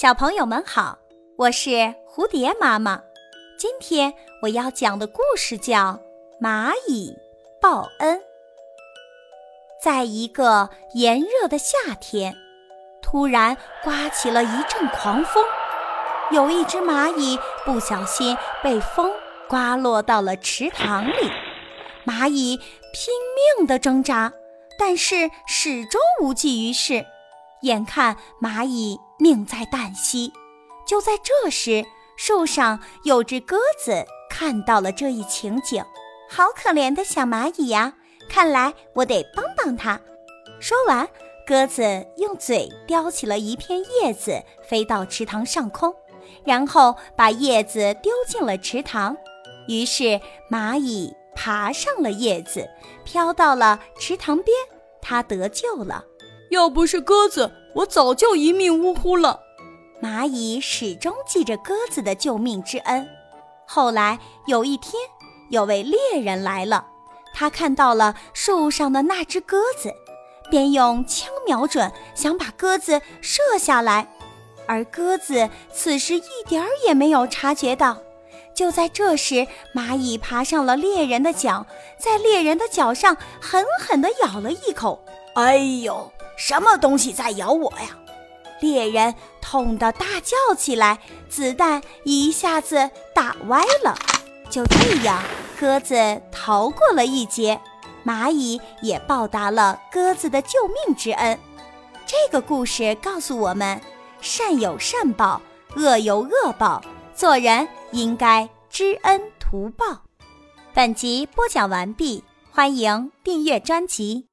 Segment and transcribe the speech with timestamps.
[0.00, 0.96] 小朋友们好，
[1.36, 1.70] 我是
[2.08, 3.02] 蝴蝶妈妈。
[3.58, 5.74] 今天我要讲的故事叫
[6.40, 7.12] 《蚂蚁
[7.60, 8.16] 报恩》。
[9.82, 12.36] 在一个炎热的夏天，
[13.02, 15.44] 突然刮起了一阵狂风，
[16.30, 19.10] 有一只蚂蚁不小心被风
[19.48, 21.28] 刮落到了池塘里。
[22.06, 22.56] 蚂蚁
[22.92, 23.12] 拼
[23.58, 24.32] 命地挣扎，
[24.78, 27.04] 但是始终无济于事。
[27.62, 30.32] 眼看蚂蚁命在旦夕，
[30.86, 31.84] 就在这时，
[32.16, 35.84] 树上有只鸽子看到了这一情景，
[36.28, 37.94] 好可怜的小蚂蚁呀！
[38.28, 40.00] 看来我得帮帮它。
[40.60, 41.08] 说完，
[41.46, 45.94] 鸽子用嘴叼起了一片叶子，飞到池塘上空，
[46.44, 49.16] 然后把叶子丢进了池塘。
[49.66, 52.68] 于是蚂蚁爬上了叶子，
[53.04, 54.54] 飘到了池塘边，
[55.00, 56.04] 它得救了。
[56.50, 59.40] 要不是鸽子，我早就一命呜呼了。
[60.02, 63.06] 蚂蚁始终记着鸽子的救命之恩。
[63.66, 64.94] 后来有一天，
[65.50, 66.86] 有位猎人来了，
[67.34, 69.92] 他看到了树上的那只鸽子，
[70.50, 74.08] 便用枪瞄准，想把鸽子射下来。
[74.66, 77.98] 而鸽子此时一点儿也没有察觉到。
[78.54, 81.66] 就在这时，蚂蚁爬上了猎人的脚，
[81.98, 85.04] 在猎人的脚上狠狠地咬了一口。
[85.34, 86.10] 哎呦！
[86.38, 87.98] 什么东西在咬我呀？
[88.60, 93.94] 猎人痛得大叫起来，子弹一下子打歪了。
[94.48, 95.22] 就这样，
[95.60, 97.60] 鸽子逃过了一劫，
[98.04, 101.38] 蚂蚁也报答了鸽子的救命之恩。
[102.06, 103.80] 这个故事告诉我们：
[104.20, 105.42] 善有善报，
[105.76, 106.82] 恶有恶报，
[107.14, 110.02] 做人应该知恩图报。
[110.72, 114.28] 本集播讲完毕，欢迎订阅专辑。